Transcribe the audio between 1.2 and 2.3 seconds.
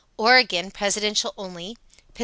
only), Penn.